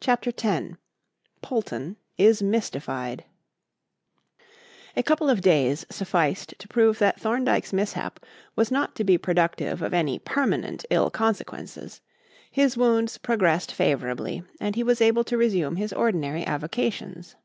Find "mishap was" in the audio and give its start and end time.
7.72-8.70